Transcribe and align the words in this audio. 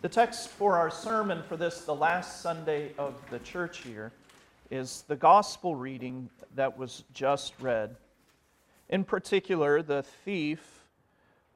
The 0.00 0.08
text 0.08 0.50
for 0.50 0.76
our 0.76 0.92
sermon 0.92 1.42
for 1.42 1.56
this, 1.56 1.80
the 1.80 1.94
last 1.94 2.40
Sunday 2.40 2.92
of 2.98 3.20
the 3.30 3.40
church 3.40 3.84
year, 3.84 4.12
is 4.70 5.02
the 5.08 5.16
gospel 5.16 5.74
reading 5.74 6.30
that 6.54 6.78
was 6.78 7.02
just 7.12 7.52
read. 7.60 7.96
In 8.88 9.02
particular, 9.02 9.82
the 9.82 10.04
thief 10.04 10.84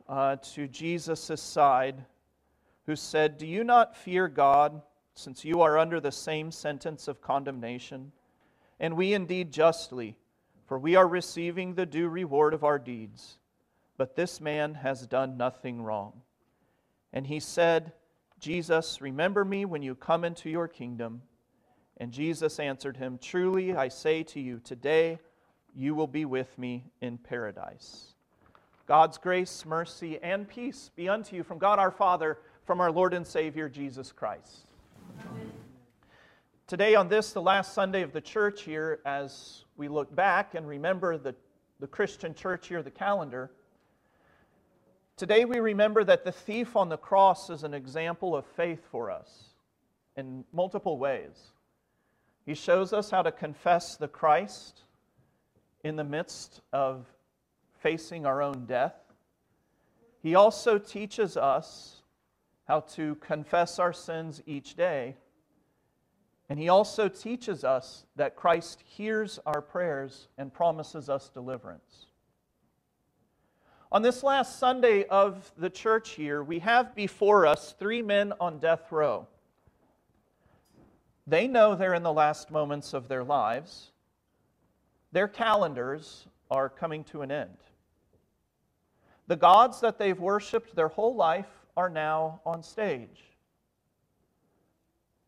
uh, 0.09 0.37
to 0.55 0.67
Jesus' 0.67 1.41
side, 1.41 2.05
who 2.87 2.97
said, 2.97 3.39
Do 3.39 3.47
you 3.47 3.63
not 3.63 3.97
fear 3.97 4.27
God, 4.27 4.83
since 5.15 5.45
you 5.45 5.61
are 5.61 5.79
under 5.79 6.01
the 6.01 6.11
same 6.11 6.51
sentence 6.51 7.07
of 7.07 7.23
condemnation? 7.23 8.11
And 8.81 8.97
we 8.97 9.15
indeed 9.15 9.53
justly, 9.53 10.17
for 10.67 10.81
we 10.81 10.97
are 10.97 11.07
receiving 11.07 11.75
the 11.75 11.87
due 11.87 12.09
reward 12.09 12.55
of 12.55 12.65
our 12.65 12.81
deeds. 12.81 13.39
But 13.97 14.17
this 14.17 14.41
man 14.41 14.75
has 14.75 15.07
done 15.07 15.37
nothing 15.37 15.81
wrong. 15.81 16.23
And 17.13 17.29
he 17.29 17.39
said, 17.39 17.93
Jesus, 18.43 19.01
remember 19.01 19.45
me 19.45 19.65
when 19.65 19.83
you 19.83 19.95
come 19.95 20.25
into 20.25 20.51
your 20.51 20.67
kingdom. 20.67 21.23
And 21.99 22.11
Jesus 22.11 22.59
answered 22.59 22.97
him, 22.97 23.21
Truly 23.23 23.77
I 23.77 23.87
say 23.87 24.25
to 24.25 24.41
you, 24.41 24.59
today 24.59 25.21
you 25.77 25.95
will 25.95 26.09
be 26.09 26.25
with 26.25 26.59
me 26.59 26.91
in 27.01 27.19
paradise. 27.19 28.15
God's 28.89 29.17
grace, 29.17 29.65
mercy, 29.65 30.19
and 30.25 30.49
peace 30.49 30.91
be 30.97 31.09
unto 31.09 31.37
you 31.37 31.45
from 31.45 31.59
God 31.59 31.79
our 31.79 31.93
Father, 31.93 32.39
from 32.67 32.81
our 32.81 32.91
Lord 32.91 33.15
and 33.15 33.25
Savior 33.25 33.69
Jesus 33.69 34.11
Christ. 34.11 34.67
Amen. 35.31 35.53
Today, 36.67 36.97
on 36.97 37.07
this, 37.07 37.33
the 37.33 37.41
last 37.41 37.75
Sunday 37.75 38.03
of 38.03 38.13
the 38.13 38.21
church 38.21 38.67
year, 38.67 38.99
as 39.07 39.67
we 39.77 39.87
look 39.87 40.13
back 40.17 40.57
and 40.57 40.67
remember 40.67 41.17
the, 41.17 41.37
the 41.79 41.87
Christian 41.87 42.35
church 42.35 42.73
year, 42.73 42.83
the 42.83 42.91
calendar, 42.91 43.53
Today 45.23 45.45
we 45.45 45.61
remember 45.61 46.03
that 46.03 46.25
the 46.25 46.33
thief 46.33 46.75
on 46.75 46.89
the 46.89 46.97
cross 46.97 47.49
is 47.49 47.63
an 47.63 47.75
example 47.75 48.35
of 48.35 48.45
faith 48.45 48.81
for 48.91 49.09
us 49.09 49.51
in 50.17 50.45
multiple 50.53 50.99
ways. 50.99 51.53
He 52.45 52.55
shows 52.55 52.93
us 52.93 53.09
how 53.09 53.23
to 53.23 53.31
confess 53.31 53.95
the 53.95 54.09
Christ 54.09 54.81
in 55.85 55.95
the 55.95 56.03
midst 56.03 56.61
of 56.73 57.07
facing 57.79 58.27
our 58.27 58.43
own 58.43 58.67
death. 58.67 58.97
He 60.25 60.35
also 60.35 60.77
teaches 60.77 61.37
us 61.37 62.03
how 62.67 62.81
to 62.97 63.15
confess 63.15 63.79
our 63.79 63.93
sins 63.93 64.43
each 64.45 64.75
day. 64.75 65.15
And 66.49 66.59
he 66.59 66.69
also 66.69 67.07
teaches 67.07 67.63
us 67.63 68.07
that 68.17 68.35
Christ 68.35 68.83
hears 68.85 69.39
our 69.47 69.63
prayers 69.63 70.27
and 70.37 70.53
promises 70.53 71.09
us 71.09 71.29
deliverance. 71.29 72.07
On 73.93 74.01
this 74.01 74.23
last 74.23 74.59
Sunday 74.59 75.05
of 75.05 75.53
the 75.59 75.69
church 75.69 76.17
year, 76.17 76.43
we 76.43 76.61
have 76.61 76.95
before 76.95 77.47
us 77.47 77.75
three 77.79 78.01
men 78.01 78.33
on 78.41 78.59
death 78.59 78.91
row. 78.91 79.27
They 81.27 81.47
know 81.47 81.75
they're 81.75 81.93
in 81.93 82.03
the 82.03 82.11
last 82.11 82.51
moments 82.51 82.95
of 82.95 83.09
their 83.09 83.23
lives. 83.23 83.91
Their 85.13 85.29
calendars 85.29 86.27
are 86.51 86.71
coming 86.71 87.05
to 87.05 87.21
an 87.21 87.31
end. 87.31 87.59
The 89.27 89.37
gods 89.37 89.81
that 89.81 89.99
they've 89.99 90.19
worshiped 90.19 90.75
their 90.75 90.89
whole 90.89 91.15
life 91.15 91.51
are 91.77 91.91
now 91.91 92.41
on 92.47 92.63
stage. 92.63 93.23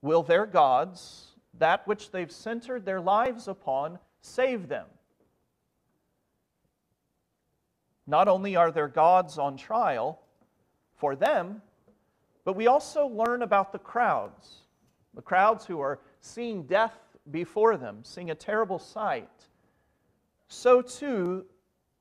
Will 0.00 0.22
their 0.22 0.46
gods, 0.46 1.32
that 1.58 1.86
which 1.86 2.12
they've 2.12 2.32
centered 2.32 2.86
their 2.86 3.02
lives 3.02 3.46
upon, 3.46 3.98
save 4.22 4.68
them? 4.68 4.86
Not 8.06 8.28
only 8.28 8.56
are 8.56 8.70
there 8.70 8.88
gods 8.88 9.38
on 9.38 9.56
trial 9.56 10.20
for 10.96 11.16
them, 11.16 11.62
but 12.44 12.56
we 12.56 12.66
also 12.66 13.06
learn 13.06 13.42
about 13.42 13.72
the 13.72 13.78
crowds. 13.78 14.62
The 15.14 15.22
crowds 15.22 15.64
who 15.64 15.80
are 15.80 16.00
seeing 16.20 16.64
death 16.64 16.98
before 17.30 17.76
them, 17.76 18.00
seeing 18.02 18.30
a 18.30 18.34
terrible 18.34 18.78
sight. 18.78 19.48
So 20.48 20.82
too, 20.82 21.46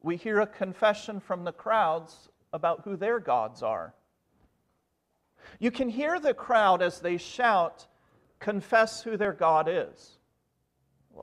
we 0.02 0.18
hear 0.18 0.42
a 0.42 0.48
confession 0.48 1.20
from 1.20 1.46
the 1.46 1.54
crowds 1.54 2.30
about 2.52 2.82
who 2.84 2.98
their 2.98 3.20
gods 3.20 3.64
are. 3.64 3.94
You 5.60 5.72
can 5.72 5.90
hear 5.90 6.20
the 6.20 6.34
crowd 6.34 6.82
as 6.82 7.00
they 7.00 7.18
shout, 7.18 7.88
Confess 8.44 9.02
who 9.02 9.16
their 9.16 9.32
God 9.32 9.70
is 9.70 10.18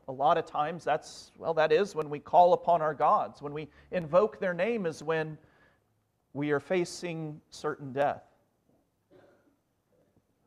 a 0.08 0.12
lot 0.12 0.38
of 0.38 0.46
times 0.46 0.84
that's, 0.84 1.32
well, 1.38 1.54
that 1.54 1.72
is 1.72 1.94
when 1.94 2.10
we 2.10 2.18
call 2.18 2.52
upon 2.52 2.82
our 2.82 2.94
gods. 2.94 3.42
When 3.42 3.52
we 3.52 3.68
invoke 3.90 4.40
their 4.40 4.54
name 4.54 4.86
is 4.86 5.02
when 5.02 5.38
we 6.32 6.52
are 6.52 6.60
facing 6.60 7.40
certain 7.50 7.92
death. 7.92 8.22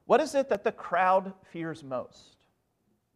What 0.06 0.22
is 0.22 0.36
it 0.36 0.50
that 0.50 0.64
the 0.64 0.72
crowd 0.72 1.34
fears 1.52 1.84
most? 1.84 2.38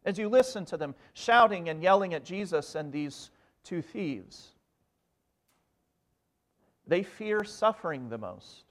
As 0.04 0.18
you 0.18 0.28
listen 0.28 0.64
to 0.66 0.76
them 0.76 0.94
shouting 1.12 1.68
and 1.68 1.82
yelling 1.82 2.14
at 2.14 2.24
Jesus 2.24 2.74
and 2.74 2.92
these 2.92 3.30
two 3.64 3.82
thieves, 3.82 4.52
they 6.86 7.02
fear 7.02 7.44
suffering 7.44 8.08
the 8.08 8.18
most. 8.18 8.64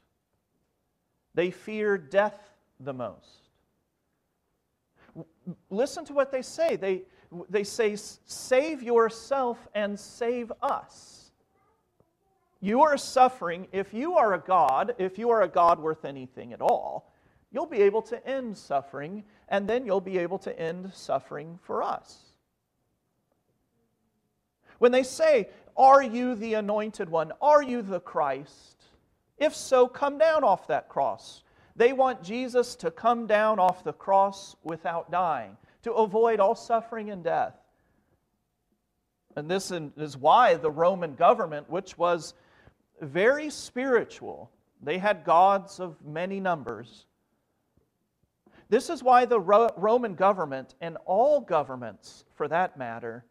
They 1.36 1.52
fear 1.52 1.98
death 1.98 2.52
the 2.80 2.94
most. 2.94 3.50
Listen 5.70 6.04
to 6.06 6.14
what 6.14 6.32
they 6.32 6.42
say. 6.42 6.76
They, 6.76 7.04
they 7.50 7.64
say, 7.64 7.96
Save 7.96 8.84
yourself 8.84 9.68
and 9.74 10.00
save 10.00 10.52
us. 10.62 11.32
You 12.60 12.82
are 12.82 12.98
suffering. 12.98 13.68
If 13.72 13.94
you 13.94 14.16
are 14.16 14.34
a 14.34 14.40
God, 14.40 14.96
if 14.98 15.18
you 15.18 15.30
are 15.30 15.44
a 15.44 15.48
God 15.48 15.80
worth 15.80 16.06
anything 16.06 16.54
at 16.54 16.62
all, 16.62 17.14
you'll 17.52 17.68
be 17.68 17.82
able 17.82 18.02
to 18.04 18.28
end 18.28 18.58
suffering, 18.58 19.24
and 19.50 19.68
then 19.68 19.86
you'll 19.86 20.02
be 20.02 20.18
able 20.18 20.40
to 20.40 20.60
end 20.60 20.92
suffering 20.94 21.60
for 21.62 21.84
us. 21.84 22.18
When 24.80 24.92
they 24.92 25.04
say, 25.04 25.50
Are 25.76 26.02
you 26.02 26.36
the 26.36 26.56
anointed 26.56 27.10
one? 27.10 27.32
Are 27.42 27.62
you 27.62 27.82
the 27.82 28.00
Christ? 28.00 28.84
If 29.38 29.56
so, 29.56 29.88
come 29.88 30.18
down 30.18 30.44
off 30.44 30.68
that 30.68 30.90
cross. 30.90 31.44
They 31.76 31.94
want 31.94 32.24
Jesus 32.24 32.76
to 32.78 32.90
come 32.90 33.28
down 33.28 33.60
off 33.60 33.84
the 33.84 33.94
cross 33.94 34.56
without 34.64 35.12
dying 35.12 35.58
to 35.88 35.94
avoid 35.94 36.42
all 36.42 36.54
suffering 36.54 37.10
and 37.12 37.24
death. 37.24 37.56
And 39.38 39.50
this 39.50 39.72
is 39.72 40.18
why 40.18 40.56
the 40.56 40.70
Roman 40.70 41.16
government, 41.16 41.70
which 41.70 41.98
was 41.98 42.34
very 43.00 43.50
spiritual, 43.50 44.52
they 44.82 44.98
had 44.98 45.24
gods 45.24 45.80
of 45.80 45.96
many 46.06 46.42
numbers. 46.42 47.06
This 48.68 48.90
is 48.90 49.02
why 49.02 49.24
the 49.24 49.40
Roman 49.40 50.16
government, 50.16 50.76
and 50.82 50.98
all 51.06 51.40
governments 51.40 52.26
for 52.36 52.50
that 52.50 52.78
matter, 52.78 53.24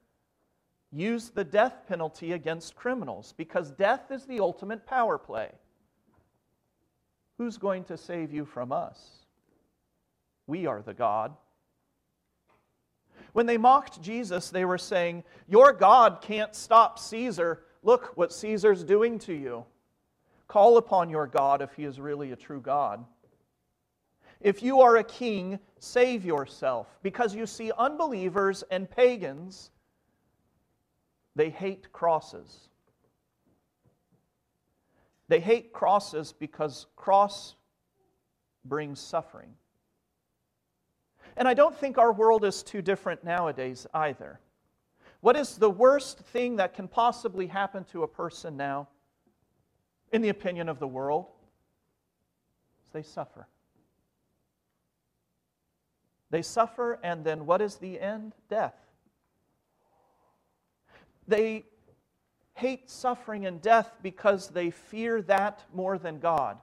use 0.91 1.28
the 1.28 1.45
death 1.45 1.83
penalty 1.87 2.33
against 2.33 2.75
criminals 2.75 3.34
because 3.37 3.71
death 3.72 4.11
is 4.11 4.25
the 4.25 4.41
ultimate 4.41 4.87
power 4.87 5.19
play. 5.19 5.50
Who's 7.37 7.59
going 7.59 7.84
to 7.84 7.99
save 7.99 8.33
you 8.33 8.47
from 8.47 8.72
us? 8.72 9.27
We 10.47 10.65
are 10.65 10.81
the 10.81 10.95
God. 10.95 11.37
When 13.37 13.45
they 13.45 13.59
mocked 13.59 14.01
Jesus, 14.01 14.49
they 14.49 14.65
were 14.65 14.79
saying, 14.79 15.23
Your 15.47 15.71
God 15.75 16.23
can't 16.23 16.55
stop 16.55 16.99
Caesar. 16.99 17.65
Look 17.83 18.17
what 18.17 18.33
Caesar's 18.33 18.83
doing 18.83 19.19
to 19.19 19.35
you. 19.35 19.67
Call 20.49 20.79
upon 20.79 21.11
your 21.11 21.27
God 21.27 21.61
if 21.61 21.71
he 21.75 21.85
is 21.85 22.01
really 22.01 22.33
a 22.33 22.37
true 22.37 22.63
God. 22.63 23.05
If 24.41 24.63
you 24.63 24.81
are 24.81 24.97
a 24.97 25.05
king, 25.05 25.59
save 25.81 26.25
yourself. 26.25 26.87
Because 27.03 27.35
you 27.35 27.45
see, 27.45 27.73
unbelievers 27.77 28.65
and 28.71 28.91
pagans, 28.91 29.71
they 31.35 31.51
hate 31.51 31.93
crosses. 31.93 32.71
They 35.29 35.41
hate 35.41 35.75
crosses 35.75 36.33
because 36.33 36.87
cross 36.97 37.55
brings 38.65 38.99
suffering. 38.99 39.53
And 41.36 41.47
I 41.47 41.54
don't 41.54 41.77
think 41.77 41.98
our 41.98 42.12
world 42.12 42.44
is 42.44 42.62
too 42.62 42.83
different 42.83 43.22
nowadays 43.24 43.86
either. 43.92 44.41
What 45.21 45.36
is 45.36 45.56
the 45.56 45.71
worst 45.71 46.18
thing 46.18 46.56
that 46.56 46.74
can 46.74 46.88
possibly 46.88 47.47
happen 47.47 47.84
to 47.92 48.03
a 48.03 48.09
person 48.09 48.56
now, 48.56 48.88
in 50.12 50.22
the 50.22 50.28
opinion 50.28 50.68
of 50.68 50.78
the 50.78 50.86
world? 50.86 51.27
They 52.92 53.03
suffer. 53.03 53.47
They 56.30 56.42
suffer, 56.42 56.98
and 57.03 57.24
then 57.24 57.44
what 57.44 57.60
is 57.60 57.77
the 57.77 58.00
end? 58.00 58.34
Death. 58.48 58.74
They 61.28 61.65
hate 62.54 62.91
suffering 62.91 63.44
and 63.44 63.60
death 63.60 63.92
because 64.03 64.48
they 64.48 64.71
fear 64.71 65.21
that 65.22 65.65
more 65.74 65.98
than 65.98 66.18
God. 66.18 66.56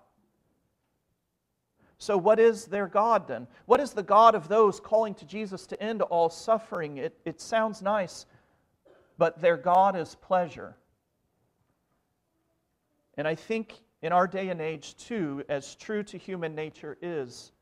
So, 2.04 2.18
what 2.18 2.38
is 2.38 2.66
their 2.66 2.88
God 2.88 3.30
then? 3.30 3.48
What 3.66 3.80
is 3.80 3.94
the 3.94 4.04
God 4.04 4.36
of 4.36 4.50
those 4.50 4.82
calling 4.82 5.16
to 5.16 5.26
Jesus 5.26 5.66
to 5.68 5.82
end 5.82 6.02
all 6.02 6.30
suffering? 6.30 6.98
It, 6.98 7.18
it 7.24 7.40
sounds 7.40 7.82
nice, 7.82 8.26
but 9.18 9.40
their 9.40 9.56
God 9.56 9.96
is 9.96 10.14
pleasure. 10.16 10.76
And 13.16 13.26
I 13.26 13.36
think 13.36 13.80
in 14.02 14.12
our 14.12 14.28
day 14.28 14.50
and 14.50 14.60
age, 14.60 14.98
too, 14.98 15.46
as 15.48 15.76
true 15.76 16.04
to 16.04 16.18
human 16.18 16.54
nature 16.56 16.98
is, 17.02 17.54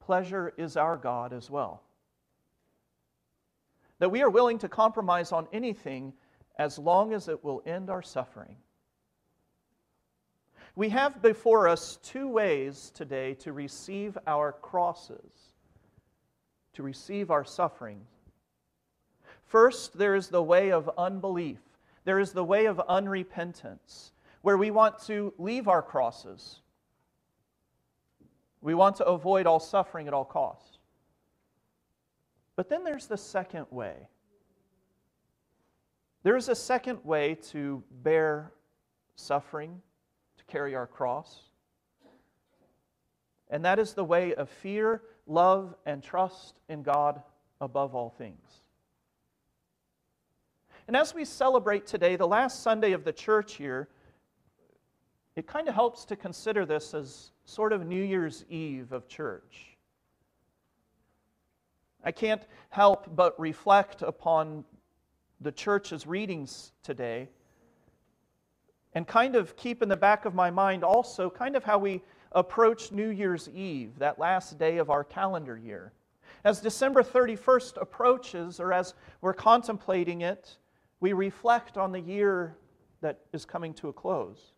pleasure 0.00 0.52
is 0.56 0.76
our 0.76 0.96
God 0.96 1.32
as 1.32 1.48
well. 1.48 1.84
That 4.00 4.10
we 4.10 4.24
are 4.24 4.30
willing 4.30 4.58
to 4.58 4.68
compromise 4.68 5.30
on 5.30 5.46
anything 5.52 6.12
as 6.58 6.76
long 6.76 7.12
as 7.12 7.28
it 7.28 7.44
will 7.44 7.62
end 7.66 7.88
our 7.88 8.02
suffering. 8.02 8.56
We 10.74 10.88
have 10.88 11.20
before 11.20 11.68
us 11.68 11.98
two 12.02 12.28
ways 12.28 12.90
today 12.94 13.34
to 13.34 13.52
receive 13.52 14.16
our 14.26 14.52
crosses, 14.52 15.52
to 16.72 16.82
receive 16.82 17.30
our 17.30 17.44
sufferings. 17.44 18.08
First, 19.44 19.98
there 19.98 20.14
is 20.14 20.28
the 20.28 20.42
way 20.42 20.72
of 20.72 20.90
unbelief, 20.96 21.60
there 22.04 22.18
is 22.18 22.32
the 22.32 22.44
way 22.44 22.64
of 22.64 22.78
unrepentance 22.88 24.12
where 24.40 24.56
we 24.56 24.70
want 24.70 24.98
to 25.00 25.34
leave 25.38 25.68
our 25.68 25.82
crosses. 25.82 26.60
We 28.62 28.74
want 28.74 28.96
to 28.96 29.04
avoid 29.04 29.46
all 29.46 29.60
suffering 29.60 30.08
at 30.08 30.14
all 30.14 30.24
costs. 30.24 30.78
But 32.56 32.68
then 32.68 32.82
there's 32.82 33.06
the 33.06 33.16
second 33.16 33.66
way. 33.70 33.94
There 36.22 36.36
is 36.36 36.48
a 36.48 36.54
second 36.54 37.04
way 37.04 37.36
to 37.50 37.82
bear 38.02 38.52
suffering, 39.16 39.82
carry 40.52 40.74
our 40.74 40.86
cross. 40.86 41.40
And 43.48 43.64
that 43.64 43.78
is 43.78 43.94
the 43.94 44.04
way 44.04 44.34
of 44.34 44.50
fear, 44.50 45.02
love, 45.26 45.74
and 45.86 46.02
trust 46.02 46.60
in 46.68 46.82
God 46.82 47.22
above 47.60 47.94
all 47.94 48.10
things. 48.10 48.60
And 50.86 50.96
as 50.96 51.14
we 51.14 51.24
celebrate 51.24 51.86
today, 51.86 52.16
the 52.16 52.28
last 52.28 52.62
Sunday 52.62 52.92
of 52.92 53.04
the 53.04 53.12
church 53.12 53.58
year, 53.58 53.88
it 55.36 55.46
kind 55.46 55.68
of 55.68 55.74
helps 55.74 56.04
to 56.06 56.16
consider 56.16 56.66
this 56.66 56.92
as 56.92 57.30
sort 57.46 57.72
of 57.72 57.86
New 57.86 58.02
Year's 58.02 58.44
Eve 58.50 58.92
of 58.92 59.08
church. 59.08 59.78
I 62.04 62.12
can't 62.12 62.42
help 62.68 63.14
but 63.16 63.38
reflect 63.40 64.02
upon 64.02 64.64
the 65.40 65.52
church's 65.52 66.06
readings 66.06 66.72
today 66.82 67.28
and 68.94 69.06
kind 69.06 69.36
of 69.36 69.56
keep 69.56 69.82
in 69.82 69.88
the 69.88 69.96
back 69.96 70.24
of 70.24 70.34
my 70.34 70.50
mind 70.50 70.84
also 70.84 71.30
kind 71.30 71.56
of 71.56 71.64
how 71.64 71.78
we 71.78 72.02
approach 72.32 72.92
New 72.92 73.08
Year's 73.08 73.48
Eve, 73.50 73.98
that 73.98 74.18
last 74.18 74.58
day 74.58 74.78
of 74.78 74.90
our 74.90 75.04
calendar 75.04 75.56
year. 75.56 75.92
As 76.44 76.60
December 76.60 77.02
31st 77.02 77.80
approaches, 77.80 78.58
or 78.58 78.72
as 78.72 78.94
we're 79.20 79.34
contemplating 79.34 80.22
it, 80.22 80.56
we 81.00 81.12
reflect 81.12 81.76
on 81.76 81.92
the 81.92 82.00
year 82.00 82.56
that 83.00 83.20
is 83.32 83.44
coming 83.44 83.74
to 83.74 83.88
a 83.88 83.92
close. 83.92 84.52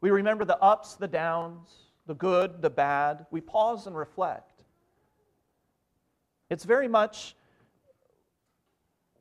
We 0.00 0.10
remember 0.10 0.44
the 0.44 0.58
ups, 0.58 0.94
the 0.94 1.08
downs, 1.08 1.68
the 2.06 2.14
good, 2.14 2.62
the 2.62 2.70
bad. 2.70 3.26
We 3.30 3.40
pause 3.40 3.86
and 3.86 3.96
reflect. 3.96 4.64
It's 6.48 6.64
very 6.64 6.88
much 6.88 7.36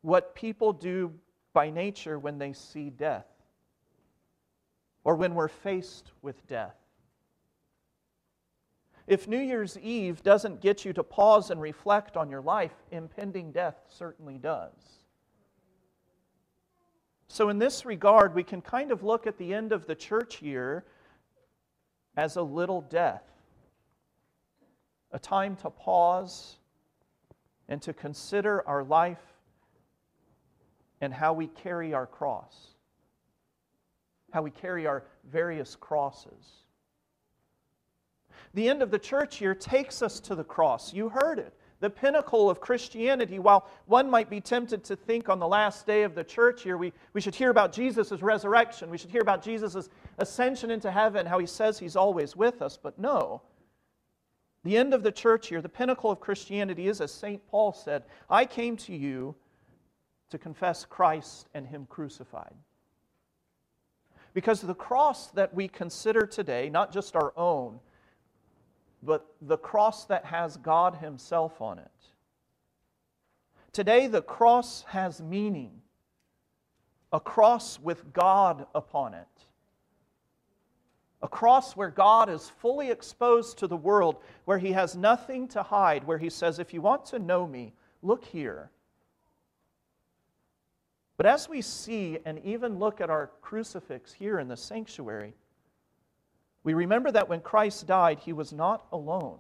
what 0.01 0.33
people 0.33 0.73
do 0.73 1.13
by 1.53 1.69
nature 1.69 2.17
when 2.17 2.37
they 2.37 2.53
see 2.53 2.89
death 2.89 3.25
or 5.03 5.15
when 5.15 5.35
we're 5.35 5.47
faced 5.47 6.11
with 6.21 6.45
death. 6.47 6.75
If 9.07 9.27
New 9.27 9.39
Year's 9.39 9.77
Eve 9.79 10.21
doesn't 10.21 10.61
get 10.61 10.85
you 10.85 10.93
to 10.93 11.03
pause 11.03 11.49
and 11.49 11.59
reflect 11.59 12.15
on 12.15 12.29
your 12.29 12.41
life, 12.41 12.75
impending 12.91 13.51
death 13.51 13.75
certainly 13.89 14.37
does. 14.37 14.99
So, 17.27 17.49
in 17.49 17.57
this 17.57 17.85
regard, 17.85 18.35
we 18.35 18.43
can 18.43 18.61
kind 18.61 18.91
of 18.91 19.03
look 19.03 19.27
at 19.27 19.37
the 19.37 19.53
end 19.53 19.71
of 19.71 19.85
the 19.85 19.95
church 19.95 20.41
year 20.41 20.85
as 22.17 22.35
a 22.35 22.41
little 22.41 22.81
death, 22.81 23.23
a 25.11 25.19
time 25.19 25.55
to 25.57 25.69
pause 25.69 26.57
and 27.67 27.81
to 27.83 27.93
consider 27.93 28.67
our 28.67 28.83
life 28.83 29.21
and 31.01 31.13
how 31.13 31.33
we 31.33 31.47
carry 31.47 31.93
our 31.93 32.07
cross, 32.07 32.75
how 34.31 34.41
we 34.41 34.51
carry 34.51 34.87
our 34.87 35.03
various 35.31 35.75
crosses. 35.75 36.63
The 38.53 38.69
end 38.69 38.81
of 38.81 38.91
the 38.91 38.99
church 38.99 39.41
year 39.41 39.53
takes 39.53 40.01
us 40.01 40.19
to 40.21 40.35
the 40.35 40.43
cross. 40.43 40.93
You 40.93 41.09
heard 41.09 41.39
it 41.39 41.53
the 41.79 41.89
pinnacle 41.89 42.49
of 42.49 42.59
Christianity. 42.59 43.39
While 43.39 43.67
one 43.85 44.09
might 44.09 44.29
be 44.29 44.41
tempted 44.41 44.83
to 44.85 44.95
think 44.95 45.29
on 45.29 45.39
the 45.39 45.47
last 45.47 45.85
day 45.85 46.03
of 46.03 46.15
the 46.15 46.23
church 46.23 46.65
year, 46.65 46.77
we, 46.77 46.93
we 47.13 47.21
should 47.21 47.35
hear 47.35 47.49
about 47.49 47.71
Jesus' 47.71 48.21
resurrection. 48.21 48.89
We 48.89 48.97
should 48.97 49.11
hear 49.11 49.21
about 49.21 49.43
Jesus' 49.43 49.89
ascension 50.17 50.71
into 50.71 50.91
heaven, 50.91 51.25
how 51.25 51.39
he 51.39 51.45
says 51.45 51.79
he's 51.79 51.95
always 51.95 52.35
with 52.35 52.61
us. 52.61 52.77
But 52.81 52.99
no. 52.99 53.41
The 54.63 54.75
end 54.75 54.93
of 54.93 55.03
the 55.03 55.11
church 55.11 55.51
year, 55.51 55.61
the 55.61 55.69
pinnacle 55.69 56.11
of 56.11 56.19
Christianity 56.19 56.89
is, 56.89 56.99
as 56.99 57.13
St. 57.13 57.45
Paul 57.47 57.71
said, 57.71 58.03
I 58.29 58.45
came 58.45 58.75
to 58.77 58.93
you 58.93 59.35
to 60.31 60.37
confess 60.37 60.85
Christ 60.85 61.47
and 61.53 61.65
him 61.65 61.87
crucified. 61.89 62.53
Because 64.33 64.61
the 64.61 64.75
cross 64.75 65.27
that 65.31 65.53
we 65.53 65.67
consider 65.67 66.25
today, 66.25 66.69
not 66.69 66.91
just 66.91 67.15
our 67.15 67.33
own, 67.35 67.79
but 69.01 69.25
the 69.41 69.57
cross 69.57 70.05
that 70.05 70.25
has 70.25 70.57
God 70.57 70.95
Himself 70.95 71.61
on 71.61 71.79
it. 71.79 71.91
Today, 73.71 74.07
the 74.07 74.21
cross 74.21 74.83
has 74.89 75.21
meaning 75.21 75.71
a 77.11 77.19
cross 77.19 77.79
with 77.79 78.13
God 78.13 78.67
upon 78.75 79.13
it. 79.13 79.27
A 81.21 81.27
cross 81.27 81.75
where 81.75 81.89
God 81.89 82.29
is 82.29 82.49
fully 82.49 82.91
exposed 82.91 83.57
to 83.57 83.67
the 83.67 83.77
world, 83.77 84.17
where 84.45 84.57
He 84.57 84.71
has 84.71 84.95
nothing 84.95 85.47
to 85.49 85.63
hide, 85.63 86.05
where 86.05 86.17
He 86.17 86.29
says, 86.29 86.59
If 86.59 86.73
you 86.73 86.81
want 86.81 87.05
to 87.07 87.19
know 87.19 87.45
me, 87.45 87.73
look 88.01 88.23
here. 88.23 88.69
But 91.19 91.25
as 91.25 91.49
we 91.49 91.61
see 91.61 92.17
and 92.23 92.39
even 92.45 92.79
look 92.79 93.01
at 93.01 93.09
our 93.09 93.31
crucifix 93.41 94.13
here 94.13 94.39
in 94.39 94.47
the 94.47 94.55
sanctuary, 94.55 95.33
we 96.63 96.73
remember 96.73 97.11
that 97.11 97.27
when 97.27 97.41
Christ 97.41 97.85
died, 97.87 98.19
he 98.19 98.31
was 98.31 98.53
not 98.53 98.85
alone. 98.93 99.39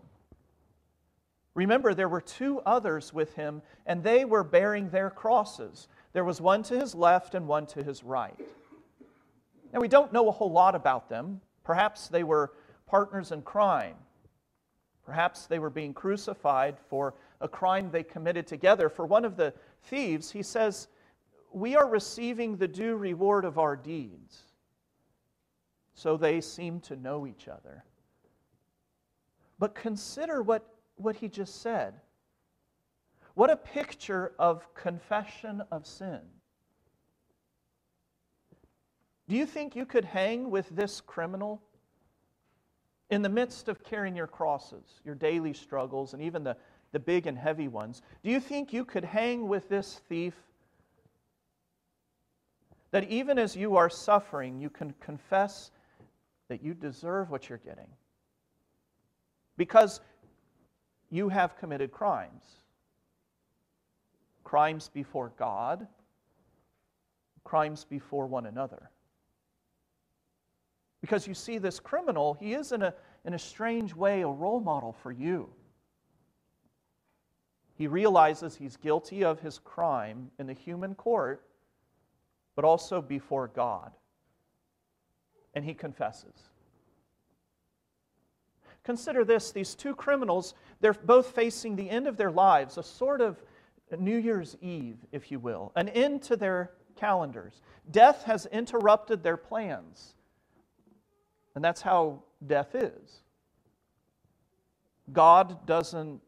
Remember, 1.53 1.93
there 1.93 2.09
were 2.09 2.19
two 2.19 2.59
others 2.65 3.13
with 3.13 3.33
him, 3.35 3.61
and 3.85 4.03
they 4.03 4.25
were 4.25 4.43
bearing 4.43 4.89
their 4.89 5.09
crosses. 5.09 5.87
There 6.11 6.25
was 6.25 6.41
one 6.41 6.63
to 6.63 6.77
his 6.77 6.95
left 6.95 7.33
and 7.33 7.47
one 7.47 7.65
to 7.67 7.81
his 7.81 8.03
right. 8.03 8.37
Now, 9.71 9.79
we 9.79 9.87
don't 9.87 10.11
know 10.11 10.27
a 10.27 10.33
whole 10.33 10.51
lot 10.51 10.75
about 10.75 11.07
them. 11.07 11.39
Perhaps 11.63 12.09
they 12.09 12.25
were 12.25 12.51
partners 12.87 13.31
in 13.31 13.41
crime. 13.41 13.95
Perhaps 15.05 15.45
they 15.45 15.59
were 15.59 15.69
being 15.69 15.93
crucified 15.93 16.75
for 16.89 17.13
a 17.39 17.47
crime 17.47 17.89
they 17.89 18.03
committed 18.03 18.47
together. 18.47 18.89
For 18.89 19.05
one 19.05 19.23
of 19.23 19.37
the 19.37 19.53
thieves, 19.83 20.29
he 20.29 20.43
says, 20.43 20.89
We 21.51 21.75
are 21.75 21.87
receiving 21.87 22.57
the 22.57 22.67
due 22.67 22.95
reward 22.95 23.45
of 23.45 23.57
our 23.57 23.75
deeds 23.75 24.43
so 25.99 26.15
they 26.15 26.39
seem 26.39 26.79
to 26.79 26.95
know 26.95 27.27
each 27.27 27.49
other. 27.49 27.83
But 29.59 29.75
consider 29.75 30.41
what, 30.41 30.65
what 30.95 31.17
he 31.17 31.27
just 31.27 31.61
said. 31.61 31.93
What 33.33 33.49
a 33.49 33.57
picture 33.57 34.31
of 34.39 34.73
confession 34.73 35.61
of 35.71 35.85
sin. 35.85 36.21
Do 39.27 39.35
you 39.35 39.45
think 39.45 39.75
you 39.75 39.85
could 39.85 40.05
hang 40.05 40.49
with 40.49 40.69
this 40.69 41.01
criminal 41.01 41.61
in 43.09 43.21
the 43.21 43.29
midst 43.29 43.67
of 43.67 43.83
carrying 43.83 44.15
your 44.15 44.27
crosses, 44.27 45.01
your 45.03 45.15
daily 45.15 45.53
struggles, 45.53 46.13
and 46.13 46.21
even 46.21 46.45
the, 46.45 46.55
the 46.93 46.99
big 46.99 47.27
and 47.27 47.37
heavy 47.37 47.67
ones? 47.67 48.01
Do 48.23 48.31
you 48.31 48.39
think 48.39 48.71
you 48.71 48.85
could 48.85 49.03
hang 49.03 49.49
with 49.49 49.67
this 49.67 49.99
thief? 50.07 50.33
That 52.91 53.09
even 53.09 53.37
as 53.37 53.55
you 53.55 53.75
are 53.77 53.89
suffering, 53.89 54.59
you 54.59 54.69
can 54.69 54.93
confess 54.99 55.71
that 56.47 56.63
you 56.63 56.73
deserve 56.73 57.29
what 57.29 57.47
you're 57.47 57.59
getting 57.59 57.87
because 59.57 60.01
you 61.11 61.29
have 61.29 61.57
committed 61.57 61.91
crimes 61.91 62.43
crimes 64.49 64.89
before 64.91 65.31
God, 65.37 65.85
crimes 67.43 67.85
before 67.87 68.25
one 68.25 68.47
another. 68.47 68.89
Because 71.01 71.27
you 71.27 71.35
see, 71.35 71.59
this 71.59 71.79
criminal, 71.79 72.33
he 72.33 72.55
is 72.55 72.71
in 72.71 72.81
a, 72.81 72.95
in 73.25 73.35
a 73.35 73.39
strange 73.39 73.93
way 73.93 74.21
a 74.21 74.27
role 74.27 74.59
model 74.59 74.91
for 75.03 75.11
you. 75.11 75.49
He 77.75 77.85
realizes 77.85 78.55
he's 78.55 78.75
guilty 78.75 79.23
of 79.23 79.39
his 79.39 79.59
crime 79.59 80.31
in 80.39 80.47
the 80.47 80.53
human 80.53 80.95
court, 80.95 81.45
but 82.59 82.67
also 82.67 83.01
before 83.01 83.47
God 83.47 83.93
and 85.53 85.63
he 85.63 85.73
confesses. 85.73 86.49
Consider 88.83 89.23
this 89.23 89.53
these 89.53 89.75
two 89.75 89.95
criminals, 89.95 90.55
they're 90.81 90.91
both 90.91 91.27
facing 91.27 91.77
the 91.77 91.89
end 91.89 92.05
of 92.05 92.17
their 92.17 92.31
lives, 92.31 92.77
a 92.77 92.83
sort 92.83 93.21
of 93.21 93.41
New 93.97 94.17
Year's 94.17 94.57
Eve, 94.59 94.97
if 95.13 95.31
you 95.31 95.39
will, 95.39 95.71
an 95.77 95.87
end 95.87 96.21
to 96.23 96.35
their 96.35 96.71
calendars. 96.97 97.61
Death 97.91 98.23
has 98.23 98.45
interrupted 98.47 99.23
their 99.23 99.37
plans. 99.37 100.15
And 101.55 101.63
that's 101.63 101.81
how 101.81 102.23
death 102.45 102.75
is. 102.75 103.21
God 105.13 105.65
doesn't 105.65 106.19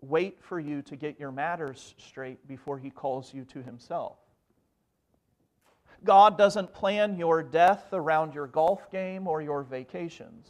wait 0.00 0.42
for 0.42 0.58
you 0.58 0.82
to 0.82 0.96
get 0.96 1.20
your 1.20 1.30
matters 1.30 1.94
straight 1.98 2.48
before 2.48 2.78
he 2.78 2.90
calls 2.90 3.32
you 3.32 3.44
to 3.44 3.62
himself. 3.62 4.16
God 6.04 6.38
doesn't 6.38 6.72
plan 6.72 7.16
your 7.16 7.42
death 7.42 7.92
around 7.92 8.34
your 8.34 8.46
golf 8.46 8.90
game 8.90 9.26
or 9.26 9.42
your 9.42 9.62
vacations. 9.62 10.48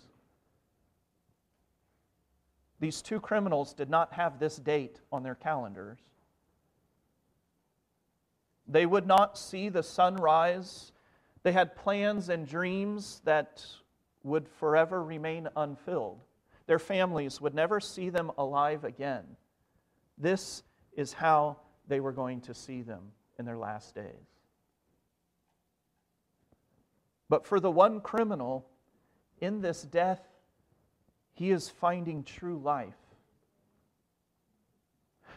These 2.78 3.00
two 3.02 3.20
criminals 3.20 3.72
did 3.72 3.88
not 3.88 4.12
have 4.12 4.38
this 4.38 4.56
date 4.56 5.00
on 5.10 5.22
their 5.22 5.34
calendars. 5.34 5.98
They 8.68 8.84
would 8.84 9.06
not 9.06 9.38
see 9.38 9.68
the 9.68 9.82
sunrise. 9.82 10.92
They 11.42 11.52
had 11.52 11.76
plans 11.76 12.28
and 12.28 12.46
dreams 12.46 13.22
that 13.24 13.64
would 14.24 14.48
forever 14.48 15.02
remain 15.02 15.48
unfilled. 15.56 16.20
Their 16.66 16.80
families 16.80 17.40
would 17.40 17.54
never 17.54 17.80
see 17.80 18.10
them 18.10 18.32
alive 18.36 18.84
again. 18.84 19.24
This 20.18 20.64
is 20.96 21.12
how 21.12 21.58
they 21.86 22.00
were 22.00 22.12
going 22.12 22.40
to 22.42 22.54
see 22.54 22.82
them 22.82 23.12
in 23.38 23.44
their 23.44 23.56
last 23.56 23.94
days. 23.94 24.35
But 27.28 27.46
for 27.46 27.60
the 27.60 27.70
one 27.70 28.00
criminal, 28.00 28.66
in 29.40 29.60
this 29.60 29.82
death, 29.82 30.22
he 31.34 31.50
is 31.50 31.68
finding 31.68 32.24
true 32.24 32.58
life. 32.58 32.94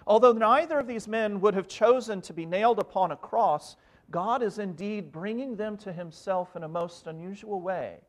Although 0.08 0.34
neither 0.34 0.80
of 0.80 0.88
these 0.88 1.08
men 1.08 1.42
would 1.42 1.54
have 1.54 1.68
chosen 1.68 2.22
to 2.22 2.34
be 2.34 2.46
nailed 2.46 2.80
upon 2.80 3.12
a 3.12 3.18
cross, 3.18 3.76
God 4.10 4.42
is 4.42 4.58
indeed 4.58 5.12
bringing 5.12 5.56
them 5.56 5.78
to 5.78 5.94
himself 5.94 6.56
in 6.56 6.64
a 6.64 6.68
most 6.68 7.06
unusual 7.06 7.62
way. 7.62 8.00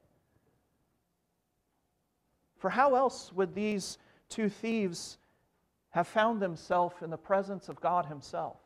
For 2.60 2.70
how 2.70 2.94
else 2.94 3.32
would 3.32 3.54
these 3.54 3.99
two 4.28 4.49
thieves 4.49 5.18
have 5.90 6.06
found 6.06 6.40
themselves 6.40 6.96
in 7.02 7.10
the 7.10 7.16
presence 7.16 7.68
of 7.68 7.80
God 7.80 8.06
Himself? 8.06 8.58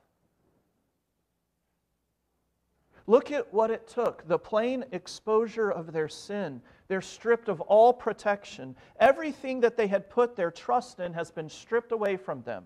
Look 3.06 3.30
at 3.30 3.52
what 3.52 3.70
it 3.70 3.86
took 3.86 4.26
the 4.26 4.38
plain 4.38 4.84
exposure 4.92 5.70
of 5.70 5.92
their 5.92 6.08
sin. 6.08 6.62
They're 6.88 7.02
stripped 7.02 7.48
of 7.48 7.60
all 7.60 7.92
protection. 7.92 8.76
Everything 8.98 9.60
that 9.60 9.76
they 9.76 9.86
had 9.86 10.08
put 10.08 10.36
their 10.36 10.50
trust 10.50 11.00
in 11.00 11.12
has 11.12 11.30
been 11.30 11.50
stripped 11.50 11.92
away 11.92 12.16
from 12.16 12.42
them. 12.42 12.64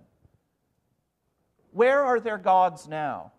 Where 1.73 2.03
are 2.03 2.21
their 2.21 2.39
gods 2.39 2.89
now? 2.89 3.33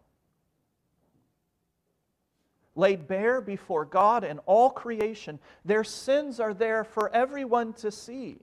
Laid 2.75 3.07
bare 3.07 3.41
before 3.41 3.85
God 3.85 4.23
and 4.23 4.39
all 4.45 4.69
creation, 4.69 5.39
their 5.65 5.83
sins 5.83 6.39
are 6.39 6.53
there 6.53 6.83
for 6.83 7.13
everyone 7.13 7.73
to 7.73 7.91
see. 7.91 8.39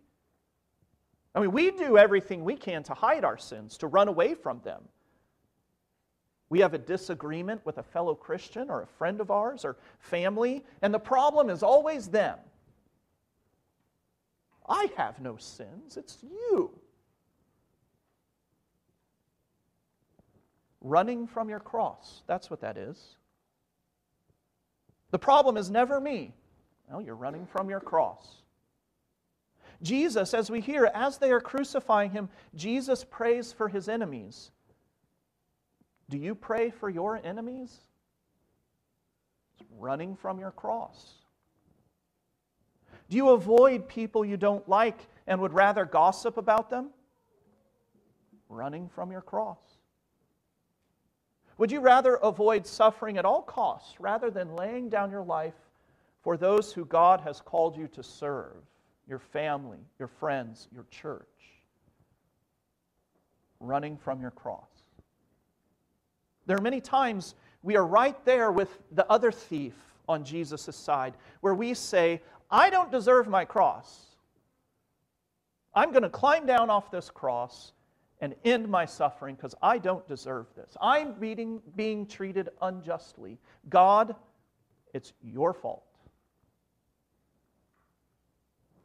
I 1.35 1.41
mean, 1.41 1.53
we 1.53 1.71
do 1.71 1.99
everything 1.99 2.45
we 2.45 2.57
can 2.57 2.83
to 2.85 2.95
hide 2.95 3.25
our 3.25 3.39
sins, 3.39 3.77
to 3.79 3.87
run 3.87 4.09
away 4.09 4.35
from 4.35 4.61
them. 4.61 4.83
We 6.49 6.61
have 6.61 6.75
a 6.75 6.79
disagreement 6.79 7.65
with 7.65 7.79
a 7.79 7.83
fellow 7.83 8.15
Christian 8.15 8.71
or 8.71 8.83
a 8.83 8.87
friend 8.87 9.21
of 9.21 9.31
ours 9.31 9.65
or 9.65 9.77
family, 9.99 10.65
and 10.81 10.95
the 10.95 10.99
problem 10.99 11.51
is 11.51 11.63
always 11.63 12.09
them. 12.09 12.39
I 14.69 14.89
have 14.97 15.21
no 15.21 15.37
sins, 15.37 15.97
it's 15.97 16.19
you. 16.23 16.71
Running 20.81 21.27
from 21.27 21.49
your 21.49 21.61
cross, 21.61 22.23
that's 22.27 22.49
what 22.49 22.61
that 22.61 22.77
is. 22.77 23.17
The 25.11 25.19
problem 25.19 25.57
is 25.57 25.71
never 25.71 26.01
me. 26.01 26.33
Well, 26.89 27.01
you're 27.01 27.17
running 27.17 27.47
from 27.47 27.69
your 27.69 27.81
cross. 27.81 28.43
Jesus, 29.83 30.33
as 30.33 30.51
we 30.51 30.61
hear, 30.61 30.91
as 30.95 31.19
they 31.19 31.33
are 31.33 31.41
crucifying 31.41 32.11
him, 32.11 32.29
Jesus 32.55 33.05
prays 33.05 33.53
for 33.53 33.69
his 33.69 33.89
enemies. 33.89 34.51
Do 36.09 36.19
you 36.19 36.35
pray 36.35 36.71
for 36.71 36.89
your 36.89 37.21
enemies? 37.23 37.77
It's 39.59 39.69
running 39.79 40.17
from 40.17 40.39
your 40.39 40.53
cross. 40.53 41.15
Do 43.09 43.17
you 43.17 43.31
avoid 43.31 43.89
people 43.89 44.25
you 44.25 44.37
don't 44.37 44.69
like 44.69 44.99
and 45.27 45.41
would 45.41 45.53
rather 45.53 45.85
gossip 45.85 46.37
about 46.37 46.71
them? 46.71 46.91
Running 48.49 48.89
from 48.89 49.11
your 49.11 49.23
cross. 49.23 49.59
Would 51.59 51.73
you 51.73 51.81
rather 51.81 52.17
avoid 52.17 52.67
suffering 52.67 53.17
at 53.17 53.25
all 53.25 53.43
costs 53.43 53.99
rather 53.99 54.31
than 54.31 54.55
laying 54.55 54.89
down 54.89 55.11
your 55.11 55.25
life 55.25 55.55
for 56.23 56.37
those 56.37 56.73
who 56.73 56.85
God 56.85 57.21
has 57.23 57.41
called 57.41 57.77
you 57.77 57.89
to 57.89 58.03
serve? 58.03 58.57
Your 59.09 59.19
family, 59.19 59.79
your 59.99 60.09
friends, 60.09 60.69
your 60.73 60.85
church. 60.91 61.27
Running 63.59 63.97
from 63.97 64.21
your 64.21 64.33
cross. 64.33 64.76
There 66.47 66.57
are 66.57 66.63
many 66.63 66.81
times 66.81 67.35
we 67.63 67.77
are 67.77 67.87
right 67.87 68.23
there 68.25 68.53
with 68.53 68.79
the 68.93 69.11
other 69.11 69.33
thief 69.33 69.75
on 70.09 70.25
Jesus' 70.25 70.77
side 70.77 71.15
where 71.41 71.55
we 71.55 71.75
say, 71.75 72.23
I 72.51 72.71
don't 72.71 72.91
deserve 72.91 73.27
my 73.27 73.45
cross. 73.45 74.07
I'm 75.75 75.91
going 75.91 76.05
to 76.05 76.09
climb 76.09 76.47
down 76.47 76.71
off 76.71 76.91
this 76.91 77.11
cross 77.11 77.73
and 78.21 78.35
end 78.45 78.69
my 78.69 78.85
suffering 78.85 79.35
because 79.35 79.55
I 79.61 79.79
don't 79.79 80.07
deserve 80.09 80.47
this. 80.57 80.77
I'm 80.81 81.13
being, 81.15 81.61
being 81.75 82.07
treated 82.07 82.49
unjustly. 82.63 83.39
God, 83.69 84.15
it's 84.95 85.13
your 85.23 85.53
fault. 85.53 85.83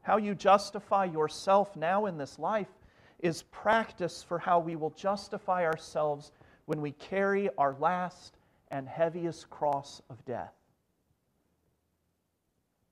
How 0.02 0.18
you 0.18 0.36
justify 0.36 1.06
yourself 1.06 1.76
now 1.76 2.08
in 2.08 2.18
this 2.18 2.40
life 2.40 2.68
is 3.20 3.44
practice 3.44 4.24
for 4.24 4.40
how 4.40 4.60
we 4.60 4.76
will 4.76 4.90
justify 4.92 5.64
ourselves 5.64 6.32
when 6.66 6.82
we 6.82 6.92
carry 6.92 7.50
our 7.58 7.76
last 7.80 8.38
and 8.70 8.88
heaviest 8.88 9.50
cross 9.50 10.02
of 10.10 10.24
death. 10.26 10.54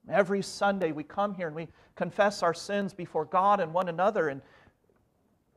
Every 0.08 0.42
Sunday 0.42 0.92
we 0.92 1.04
come 1.04 1.34
here 1.34 1.46
and 1.46 1.56
we 1.56 1.68
confess 1.94 2.42
our 2.42 2.54
sins 2.54 2.92
before 2.94 3.24
God 3.24 3.60
and 3.60 3.72
one 3.72 3.88
another, 3.88 4.28
and 4.28 4.40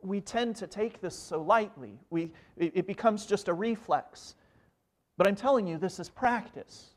we 0.01 0.21
tend 0.21 0.55
to 0.57 0.67
take 0.67 1.01
this 1.01 1.17
so 1.17 1.41
lightly. 1.41 1.99
We, 2.09 2.31
it 2.57 2.85
becomes 2.85 3.25
just 3.25 3.47
a 3.47 3.53
reflex. 3.53 4.35
But 5.17 5.27
I'm 5.27 5.35
telling 5.35 5.67
you, 5.67 5.77
this 5.77 5.99
is 5.99 6.09
practice. 6.09 6.95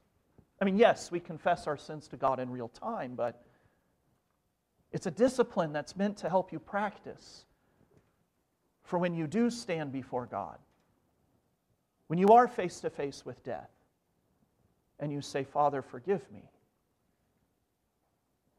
I 0.60 0.64
mean, 0.64 0.76
yes, 0.76 1.10
we 1.10 1.20
confess 1.20 1.66
our 1.66 1.76
sins 1.76 2.08
to 2.08 2.16
God 2.16 2.40
in 2.40 2.50
real 2.50 2.68
time, 2.68 3.14
but 3.14 3.44
it's 4.92 5.06
a 5.06 5.10
discipline 5.10 5.72
that's 5.72 5.96
meant 5.96 6.16
to 6.18 6.28
help 6.28 6.52
you 6.52 6.58
practice 6.58 7.44
for 8.82 8.98
when 8.98 9.14
you 9.14 9.26
do 9.26 9.50
stand 9.50 9.92
before 9.92 10.26
God, 10.26 10.58
when 12.08 12.18
you 12.18 12.28
are 12.28 12.48
face 12.48 12.80
to 12.80 12.90
face 12.90 13.24
with 13.24 13.42
death, 13.44 13.70
and 14.98 15.12
you 15.12 15.20
say, 15.20 15.44
Father, 15.44 15.82
forgive 15.82 16.30
me. 16.32 16.42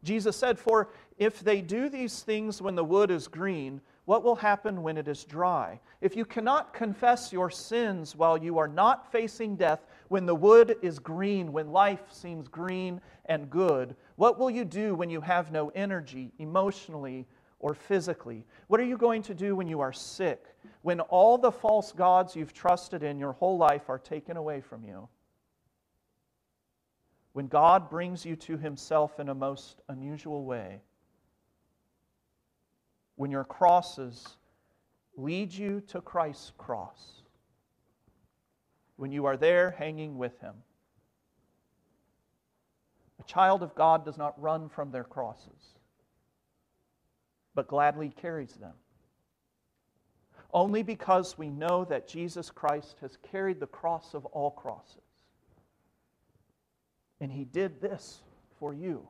Jesus 0.04 0.36
said, 0.36 0.60
For 0.60 0.90
if 1.18 1.40
they 1.40 1.62
do 1.62 1.90
these 1.90 2.22
things 2.22 2.62
when 2.62 2.76
the 2.76 2.84
wood 2.84 3.10
is 3.10 3.28
green, 3.28 3.82
what 4.06 4.24
will 4.24 4.36
happen 4.36 4.84
when 4.84 4.98
it 4.98 5.08
is 5.10 5.26
dry? 5.26 5.82
If 6.00 6.16
you 6.16 6.24
cannot 6.24 6.74
confess 6.74 7.34
your 7.34 7.50
sins 7.50 8.16
while 8.16 8.38
you 8.38 8.58
are 8.58 8.68
not 8.68 9.12
facing 9.12 9.58
death, 9.58 9.86
when 10.08 10.26
the 10.26 10.36
wood 10.36 10.78
is 10.82 10.98
green, 10.98 11.52
when 11.52 11.72
life 11.74 12.04
seems 12.10 12.48
green 12.48 13.02
and 13.26 13.50
good, 13.50 13.98
what 14.16 14.40
will 14.40 14.50
you 14.50 14.64
do 14.64 14.96
when 14.96 15.10
you 15.10 15.20
have 15.20 15.52
no 15.52 15.70
energy, 15.76 16.32
emotionally 16.40 17.26
or 17.60 17.74
physically? 17.74 18.46
What 18.68 18.80
are 18.80 18.86
you 18.86 18.98
going 18.98 19.22
to 19.24 19.34
do 19.34 19.56
when 19.56 19.68
you 19.68 19.80
are 19.80 19.94
sick, 19.94 20.46
when 20.82 21.00
all 21.00 21.38
the 21.38 21.52
false 21.52 21.92
gods 21.92 22.36
you've 22.36 22.54
trusted 22.54 23.04
in 23.04 23.20
your 23.20 23.34
whole 23.34 23.58
life 23.58 23.90
are 23.90 24.00
taken 24.00 24.38
away 24.38 24.62
from 24.62 24.84
you? 24.84 25.08
When 27.34 27.48
God 27.48 27.90
brings 27.90 28.26
you 28.26 28.36
to 28.38 28.58
Himself 28.58 29.20
in 29.20 29.30
a 29.30 29.36
most 29.36 29.82
unusual 29.90 30.46
way, 30.46 30.82
when 33.16 33.32
your 33.32 33.44
crosses 33.44 34.38
lead 35.16 35.52
you 35.52 35.82
to 35.88 36.02
Christ's 36.02 36.52
cross, 36.58 37.22
when 38.98 39.12
you 39.12 39.26
are 39.26 39.38
there 39.38 39.72
hanging 39.72 40.18
with 40.18 40.40
Him. 40.40 40.56
A 43.20 43.24
child 43.24 43.64
of 43.64 43.74
God 43.76 44.06
does 44.06 44.18
not 44.18 44.40
run 44.42 44.70
from 44.70 44.92
their 44.92 45.04
crosses, 45.04 45.77
but 47.58 47.68
gladly 47.68 48.10
carries 48.10 48.54
them. 48.54 48.76
Only 50.54 50.84
because 50.84 51.40
we 51.40 51.50
know 51.50 51.86
that 51.86 52.08
Jesus 52.08 52.52
Christ 52.52 52.98
has 53.02 53.18
carried 53.32 53.60
the 53.60 53.66
cross 53.66 54.14
of 54.14 54.28
all 54.28 54.52
crosses. 54.52 55.02
And 57.20 57.32
he 57.32 57.46
did 57.46 57.82
this 57.82 58.20
for 58.60 58.76
you. 58.76 59.08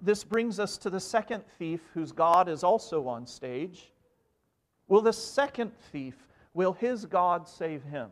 This 0.00 0.24
brings 0.24 0.58
us 0.58 0.76
to 0.78 0.90
the 0.90 0.98
second 0.98 1.44
thief 1.56 1.82
whose 1.94 2.10
God 2.10 2.48
is 2.48 2.64
also 2.64 3.06
on 3.06 3.24
stage. 3.24 3.92
Will 4.88 5.02
the 5.02 5.12
second 5.12 5.70
thief, 5.92 6.16
will 6.52 6.72
his 6.72 7.06
God 7.06 7.46
save 7.46 7.84
him? 7.84 8.10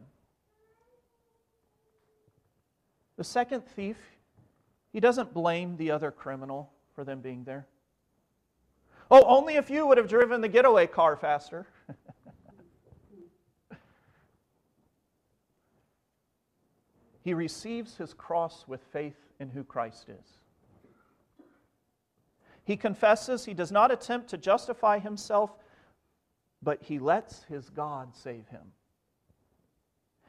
The 3.16 3.24
second 3.24 3.66
thief, 3.66 3.96
he 4.92 5.00
doesn't 5.00 5.34
blame 5.34 5.76
the 5.76 5.90
other 5.90 6.12
criminal 6.12 6.70
for 7.00 7.04
them 7.04 7.21
being 7.23 7.45
there. 7.45 7.66
Oh, 9.11 9.25
only 9.25 9.54
if 9.54 9.71
you 9.71 9.87
would 9.87 9.97
have 9.97 10.07
driven 10.07 10.42
the 10.42 10.49
getaway 10.49 10.87
car 10.87 11.16
faster. 11.16 11.66
he 17.25 17.33
receives 17.33 17.97
his 17.97 18.12
cross 18.12 18.66
with 18.69 18.83
faith 18.92 19.16
in 19.38 19.49
who 19.49 19.64
Christ 19.64 20.11
is. 20.11 20.40
He 22.64 22.76
confesses 22.76 23.47
he 23.47 23.54
does 23.54 23.73
not 23.73 23.90
attempt 23.90 24.28
to 24.28 24.37
justify 24.37 24.99
himself, 24.99 25.57
but 26.62 26.83
he 26.83 26.99
lets 26.99 27.45
his 27.45 27.71
God 27.71 28.14
save 28.14 28.47
him. 28.49 28.73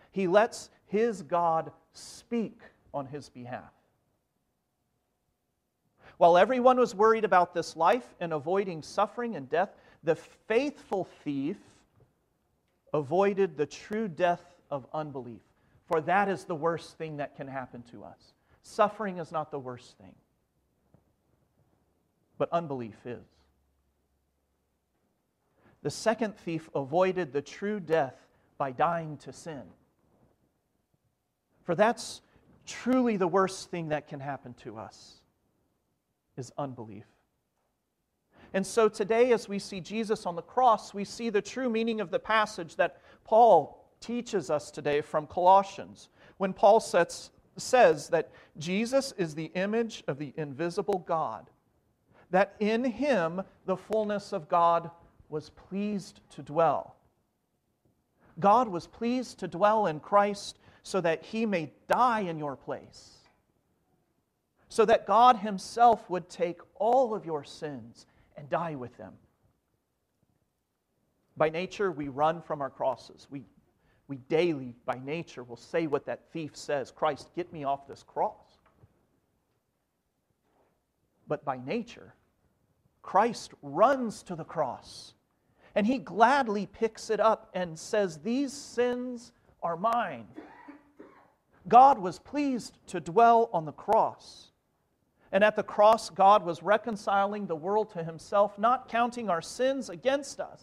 He 0.09 0.25
lets 0.25 0.69
his 0.85 1.21
God 1.21 1.73
speak 1.91 2.61
on 2.93 3.07
his 3.07 3.27
behalf. 3.27 3.73
While 6.21 6.37
everyone 6.37 6.77
was 6.77 6.93
worried 6.93 7.25
about 7.25 7.55
this 7.55 7.75
life 7.75 8.13
and 8.19 8.31
avoiding 8.31 8.83
suffering 8.83 9.35
and 9.35 9.49
death, 9.49 9.71
the 10.03 10.13
faithful 10.13 11.05
thief 11.23 11.57
avoided 12.93 13.57
the 13.57 13.65
true 13.65 14.07
death 14.07 14.43
of 14.69 14.85
unbelief. 14.93 15.41
For 15.87 15.99
that 16.01 16.29
is 16.29 16.43
the 16.43 16.53
worst 16.53 16.95
thing 16.99 17.17
that 17.17 17.35
can 17.35 17.47
happen 17.47 17.81
to 17.89 18.03
us. 18.03 18.33
Suffering 18.61 19.17
is 19.17 19.31
not 19.31 19.49
the 19.49 19.57
worst 19.57 19.97
thing, 19.97 20.13
but 22.37 22.49
unbelief 22.51 23.03
is. 23.03 23.25
The 25.81 25.89
second 25.89 26.37
thief 26.37 26.69
avoided 26.75 27.33
the 27.33 27.41
true 27.41 27.79
death 27.79 28.27
by 28.59 28.69
dying 28.69 29.17
to 29.23 29.33
sin. 29.33 29.63
For 31.63 31.73
that's 31.73 32.21
truly 32.67 33.17
the 33.17 33.27
worst 33.27 33.71
thing 33.71 33.89
that 33.89 34.07
can 34.07 34.19
happen 34.19 34.53
to 34.65 34.77
us 34.77 35.20
is 36.37 36.51
unbelief. 36.57 37.05
And 38.53 38.65
so 38.67 38.89
today, 38.89 39.31
as 39.31 39.47
we 39.47 39.59
see 39.59 39.79
Jesus 39.79 40.25
on 40.25 40.35
the 40.35 40.41
cross, 40.41 40.93
we 40.93 41.05
see 41.05 41.29
the 41.29 41.41
true 41.41 41.69
meaning 41.69 42.01
of 42.01 42.11
the 42.11 42.19
passage 42.19 42.75
that 42.75 43.01
Paul 43.23 43.81
teaches 44.01 44.49
us 44.49 44.71
today 44.71 45.01
from 45.01 45.27
Colossians, 45.27 46.09
when 46.37 46.53
Paul 46.53 46.79
sets, 46.79 47.31
says 47.55 48.09
that 48.09 48.31
Jesus 48.57 49.13
is 49.17 49.35
the 49.35 49.51
image 49.55 50.03
of 50.07 50.17
the 50.17 50.33
invisible 50.35 51.03
God, 51.07 51.49
that 52.31 52.55
in 52.59 52.83
him 52.83 53.41
the 53.65 53.77
fullness 53.77 54.33
of 54.33 54.49
God 54.49 54.89
was 55.29 55.49
pleased 55.51 56.19
to 56.31 56.41
dwell. 56.41 56.95
God 58.39 58.67
was 58.67 58.87
pleased 58.87 59.39
to 59.39 59.47
dwell 59.47 59.85
in 59.85 59.99
Christ 59.99 60.57
so 60.83 60.99
that 61.01 61.23
he 61.23 61.45
may 61.45 61.71
die 61.87 62.21
in 62.21 62.39
your 62.39 62.55
place 62.55 63.20
so 64.71 64.85
that 64.85 65.05
God 65.05 65.35
Himself 65.35 66.09
would 66.09 66.29
take 66.29 66.61
all 66.75 67.13
of 67.13 67.25
your 67.25 67.43
sins 67.43 68.05
and 68.37 68.49
die 68.49 68.75
with 68.75 68.95
them. 68.95 69.11
By 71.35 71.49
nature, 71.49 71.91
we 71.91 72.07
run 72.07 72.41
from 72.41 72.61
our 72.61 72.69
crosses. 72.69 73.27
We, 73.29 73.43
we 74.07 74.15
daily, 74.29 74.73
by 74.85 75.01
nature, 75.03 75.43
will 75.43 75.57
say 75.57 75.87
what 75.87 76.05
that 76.05 76.31
thief 76.31 76.55
says 76.55 76.89
Christ, 76.89 77.31
get 77.35 77.51
me 77.51 77.65
off 77.65 77.85
this 77.85 78.01
cross. 78.01 78.59
But 81.27 81.43
by 81.43 81.57
nature, 81.57 82.15
Christ 83.01 83.51
runs 83.61 84.23
to 84.23 84.37
the 84.37 84.45
cross 84.45 85.15
and 85.75 85.85
he 85.85 85.97
gladly 85.97 86.65
picks 86.65 87.09
it 87.09 87.19
up 87.19 87.49
and 87.53 87.77
says, 87.77 88.19
These 88.19 88.53
sins 88.53 89.33
are 89.61 89.75
mine. 89.75 90.27
God 91.67 91.99
was 91.99 92.19
pleased 92.19 92.77
to 92.87 93.01
dwell 93.01 93.49
on 93.51 93.65
the 93.65 93.73
cross. 93.73 94.50
And 95.31 95.43
at 95.43 95.55
the 95.55 95.63
cross, 95.63 96.09
God 96.09 96.45
was 96.45 96.61
reconciling 96.61 97.47
the 97.47 97.55
world 97.55 97.91
to 97.91 98.03
himself, 98.03 98.59
not 98.59 98.89
counting 98.89 99.29
our 99.29 99.41
sins 99.41 99.89
against 99.89 100.39
us. 100.39 100.61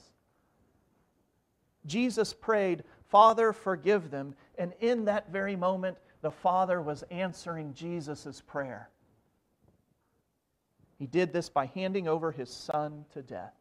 Jesus 1.87 2.35
prayed, 2.35 2.85
Father, 3.09 3.53
forgive 3.53 4.11
them. 4.11 4.35
And 4.59 4.75
in 4.81 5.07
that 5.07 5.33
very 5.33 5.57
moment, 5.57 5.97
the 6.21 6.31
Father 6.31 6.83
was 6.83 7.03
answering 7.11 7.73
Jesus' 7.73 8.43
prayer. 8.47 8.91
He 10.99 11.07
did 11.07 11.33
this 11.33 11.49
by 11.49 11.67
handing 11.67 12.09
over 12.09 12.33
his 12.33 12.51
Son 12.51 13.05
to 13.15 13.23
death. 13.23 13.55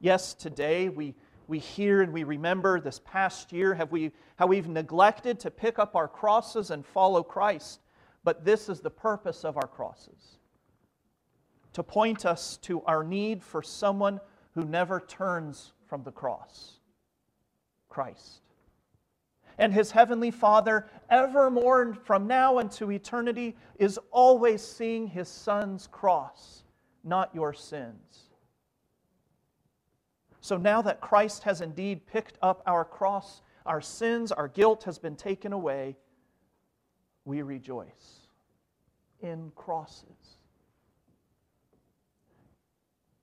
Yes, 0.00 0.34
today 0.34 0.88
we, 0.88 1.14
we 1.46 1.58
hear 1.58 2.02
and 2.02 2.12
we 2.12 2.24
remember 2.24 2.80
this 2.80 3.00
past 3.04 3.52
year 3.52 3.74
have 3.74 3.92
we, 3.92 4.12
how 4.36 4.46
we've 4.46 4.68
neglected 4.68 5.38
to 5.40 5.50
pick 5.50 5.78
up 5.78 5.94
our 5.94 6.08
crosses 6.08 6.70
and 6.70 6.84
follow 6.84 7.22
Christ. 7.22 7.80
But 8.22 8.44
this 8.44 8.68
is 8.68 8.80
the 8.80 8.90
purpose 8.90 9.44
of 9.44 9.56
our 9.56 9.66
crosses 9.66 10.38
to 11.72 11.82
point 11.82 12.26
us 12.26 12.56
to 12.58 12.82
our 12.82 13.04
need 13.04 13.42
for 13.42 13.62
someone 13.62 14.20
who 14.54 14.64
never 14.64 15.00
turns 15.00 15.72
from 15.86 16.02
the 16.02 16.12
cross 16.12 16.80
Christ. 17.88 18.42
And 19.58 19.74
his 19.74 19.90
heavenly 19.90 20.30
Father, 20.30 20.88
evermore 21.10 21.94
from 21.94 22.26
now 22.26 22.58
unto 22.58 22.90
eternity, 22.90 23.56
is 23.78 23.98
always 24.10 24.62
seeing 24.62 25.06
his 25.06 25.28
Son's 25.28 25.86
cross, 25.86 26.64
not 27.04 27.34
your 27.34 27.52
sins. 27.52 28.30
So 30.40 30.56
now 30.56 30.80
that 30.82 31.00
Christ 31.00 31.42
has 31.42 31.60
indeed 31.60 32.06
picked 32.06 32.38
up 32.40 32.62
our 32.66 32.84
cross, 32.84 33.42
our 33.66 33.80
sins, 33.80 34.32
our 34.32 34.48
guilt 34.48 34.84
has 34.84 34.98
been 34.98 35.16
taken 35.16 35.52
away 35.52 35.96
we 37.30 37.42
rejoice 37.42 38.26
in 39.22 39.52
crosses. 39.54 40.36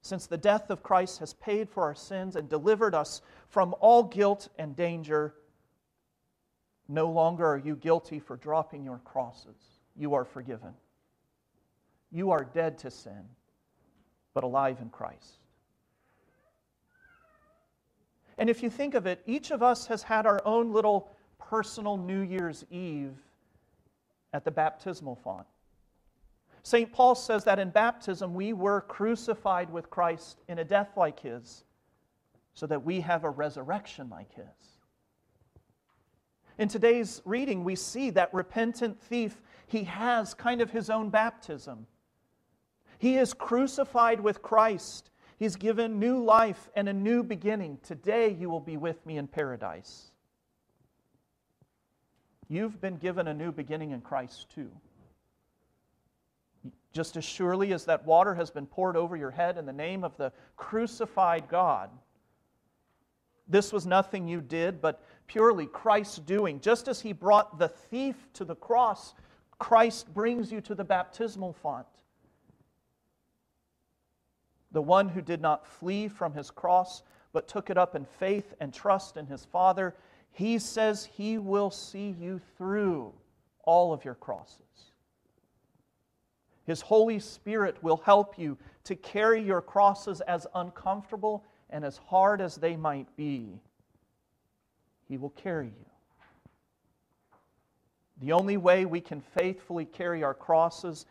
Since 0.01 0.27
the 0.27 0.37
death 0.37 0.69
of 0.69 0.81
Christ 0.81 1.19
has 1.19 1.33
paid 1.33 1.69
for 1.69 1.83
our 1.83 1.93
sins 1.93 2.37
and 2.37 2.47
delivered 2.47 2.95
us 2.95 3.21
from 3.49 3.75
all 3.81 4.03
guilt 4.03 4.47
and 4.57 4.77
danger, 4.77 5.35
no 6.87 7.09
longer 7.09 7.45
are 7.45 7.57
you 7.57 7.75
guilty 7.75 8.17
for 8.19 8.37
dropping 8.37 8.85
your 8.85 8.99
crosses. 8.99 9.81
You 9.97 10.13
are 10.13 10.23
forgiven. 10.23 10.73
You 12.09 12.31
are 12.31 12.45
dead 12.45 12.77
to 12.79 12.91
sin, 12.91 13.25
but 14.33 14.45
alive 14.45 14.77
in 14.81 14.89
Christ. 14.89 15.39
And 18.37 18.49
if 18.49 18.63
you 18.63 18.69
think 18.69 18.93
of 18.93 19.05
it, 19.05 19.21
each 19.25 19.51
of 19.51 19.61
us 19.61 19.87
has 19.87 20.03
had 20.03 20.25
our 20.25 20.41
own 20.45 20.71
little 20.71 21.11
personal 21.37 21.97
New 21.97 22.21
Year's 22.21 22.63
Eve 22.71 23.17
at 24.37 24.45
the 24.45 24.51
baptismal 24.51 25.15
font. 25.15 25.47
St. 26.61 26.93
Paul 26.93 27.15
says 27.15 27.43
that 27.45 27.57
in 27.57 27.71
baptism 27.71 28.35
we 28.35 28.53
were 28.53 28.81
crucified 28.81 29.71
with 29.71 29.89
Christ 29.89 30.43
in 30.47 30.59
a 30.59 30.63
death 30.63 30.95
like 30.95 31.19
his, 31.19 31.63
so 32.53 32.67
that 32.67 32.85
we 32.85 33.01
have 33.01 33.23
a 33.23 33.31
resurrection 33.31 34.09
like 34.11 34.31
his. 34.35 34.45
In 36.59 36.67
today's 36.67 37.23
reading, 37.25 37.63
we 37.63 37.75
see 37.75 38.11
that 38.11 38.31
repentant 38.31 39.01
thief, 39.01 39.41
he 39.65 39.85
has 39.85 40.35
kind 40.35 40.61
of 40.61 40.69
his 40.69 40.91
own 40.91 41.09
baptism. 41.09 41.87
He 42.99 43.17
is 43.17 43.33
crucified 43.33 44.19
with 44.19 44.43
Christ. 44.43 45.09
He's 45.39 45.55
given 45.55 45.97
new 45.97 46.23
life 46.23 46.69
and 46.75 46.87
a 46.87 46.93
new 46.93 47.23
beginning. 47.23 47.79
Today 47.81 48.29
you 48.29 48.51
will 48.51 48.59
be 48.59 48.77
with 48.77 49.03
me 49.03 49.17
in 49.17 49.27
paradise. 49.27 50.11
You've 52.49 52.79
been 52.79 52.97
given 52.97 53.27
a 53.27 53.33
new 53.33 53.51
beginning 53.51 53.91
in 53.91 54.01
Christ 54.01 54.49
too. 54.53 54.71
Just 56.93 57.17
as 57.17 57.23
surely 57.23 57.73
as 57.73 57.85
that 57.85 58.05
water 58.05 58.33
has 58.35 58.49
been 58.49 58.65
poured 58.65 58.95
over 58.95 59.15
your 59.15 59.31
head 59.31 59.57
in 59.57 59.65
the 59.65 59.73
name 59.73 60.03
of 60.03 60.15
the 60.17 60.31
crucified 60.55 61.47
God, 61.49 61.89
this 63.47 63.71
was 63.71 63.85
nothing 63.85 64.27
you 64.27 64.41
did, 64.41 64.81
but 64.81 65.03
purely 65.27 65.67
Christ's 65.67 66.19
doing. 66.19 66.59
Just 66.59 66.87
as 66.87 67.01
he 67.01 67.13
brought 67.13 67.59
the 67.59 67.69
thief 67.69 68.15
to 68.33 68.45
the 68.45 68.55
cross, 68.55 69.13
Christ 69.59 70.13
brings 70.13 70.51
you 70.51 70.61
to 70.61 70.75
the 70.75 70.83
baptismal 70.83 71.53
font. 71.53 71.87
The 74.71 74.81
one 74.81 75.09
who 75.09 75.21
did 75.21 75.41
not 75.41 75.65
flee 75.65 76.07
from 76.07 76.33
his 76.33 76.51
cross, 76.51 77.03
but 77.31 77.47
took 77.47 77.69
it 77.69 77.77
up 77.77 77.95
in 77.95 78.05
faith 78.05 78.53
and 78.59 78.73
trust 78.73 79.17
in 79.17 79.25
his 79.27 79.45
Father 79.45 79.95
he 80.37 80.59
says 80.59 81.03
He 81.03 81.39
will 81.39 81.71
see 81.71 82.15
you 82.19 82.39
through 82.57 83.11
all 83.63 83.91
of 83.91 84.05
your 84.05 84.13
crosses. 84.13 84.61
His 86.63 86.79
Holy 86.79 87.17
Spirit 87.17 87.81
will 87.81 87.97
help 88.05 88.37
you 88.37 88.55
to 88.83 88.95
carry 88.95 89.41
your 89.41 89.61
crosses 89.61 90.21
as 90.21 90.45
uncomfortable 90.53 91.43
and 91.71 91.83
as 91.83 91.97
hard 91.97 92.39
as 92.39 92.55
they 92.55 92.75
might 92.75 93.07
be. 93.17 93.59
He 95.07 95.17
will 95.17 95.31
carry 95.31 95.67
you. 95.67 95.85
The 98.21 98.33
only 98.33 98.57
way 98.57 98.85
we 98.85 99.01
can 99.01 99.21
faithfully 99.21 99.85
carry 99.85 100.23
our 100.23 100.35
crosses 100.35 101.07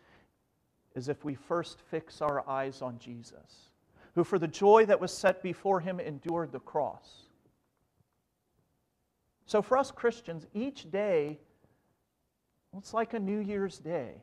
is 0.95 1.09
if 1.09 1.25
we 1.25 1.35
first 1.35 1.81
fix 1.91 2.21
our 2.21 2.47
eyes 2.47 2.81
on 2.81 2.97
Jesus, 2.97 3.71
who 4.15 4.23
for 4.23 4.39
the 4.39 4.47
joy 4.47 4.85
that 4.85 5.01
was 5.01 5.11
set 5.11 5.43
before 5.43 5.81
him 5.81 5.99
endured 5.99 6.53
the 6.53 6.59
cross 6.61 7.26
so, 9.47 9.61
for 9.61 9.77
us 9.77 9.91
Christians, 9.91 10.45
each 10.53 10.91
day 10.91 11.39
It's 12.77 12.93
like 12.93 13.13
a 13.13 13.19
New 13.19 13.39
Year's 13.39 13.79
Day, 13.79 14.21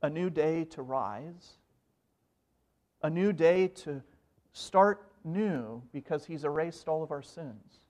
a 0.00 0.08
new 0.08 0.30
day 0.30 0.64
to 0.64 0.82
rise, 0.82 1.58
a 3.02 3.10
new 3.10 3.32
day 3.32 3.68
to 3.68 4.00
start 4.52 5.10
new 5.24 5.82
because 5.92 6.24
He's 6.24 6.44
erased 6.44 6.88
all 6.88 7.02
of 7.02 7.10
our 7.10 7.20
sins. 7.20 7.80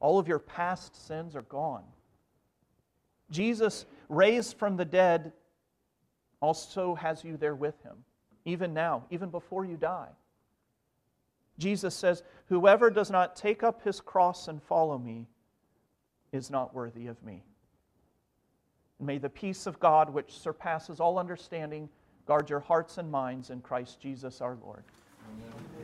All 0.00 0.18
of 0.18 0.28
your 0.28 0.38
past 0.38 1.06
sins 1.06 1.34
are 1.36 1.42
gone. 1.42 1.84
Jesus, 3.30 3.86
raised 4.08 4.58
from 4.58 4.76
the 4.76 4.84
dead, 4.84 5.32
also 6.40 6.94
has 6.94 7.24
you 7.24 7.36
there 7.36 7.54
with 7.54 7.80
Him, 7.82 8.04
even 8.44 8.74
now, 8.74 9.04
even 9.10 9.30
before 9.30 9.64
you 9.64 9.76
die. 9.76 10.10
Jesus 11.58 11.94
says, 11.94 12.22
Whoever 12.46 12.90
does 12.90 13.10
not 13.10 13.36
take 13.36 13.62
up 13.62 13.82
his 13.82 14.00
cross 14.00 14.48
and 14.48 14.62
follow 14.62 14.98
me 14.98 15.26
is 16.32 16.50
not 16.50 16.74
worthy 16.74 17.06
of 17.06 17.22
me. 17.22 17.42
May 19.00 19.18
the 19.18 19.28
peace 19.28 19.66
of 19.66 19.78
God, 19.78 20.10
which 20.10 20.38
surpasses 20.38 21.00
all 21.00 21.18
understanding, 21.18 21.88
guard 22.26 22.50
your 22.50 22.60
hearts 22.60 22.98
and 22.98 23.10
minds 23.10 23.50
in 23.50 23.60
Christ 23.60 24.00
Jesus 24.00 24.40
our 24.40 24.56
Lord. 24.62 24.82
Amen. 25.30 25.77